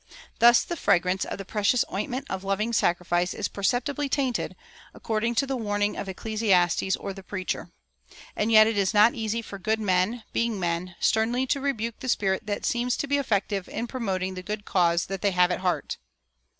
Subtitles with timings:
[0.39, 4.55] Thus the fragrance of the precious ointment of loving sacrifice is perceptibly tainted,
[4.95, 7.69] according to the warning of Ecclesiastes or the Preacher.
[8.35, 12.09] And yet it is not easy for good men, being men, sternly to rebuke the
[12.09, 15.59] spirit that seems to be effective in promoting the good cause that they have at
[15.59, 15.99] heart.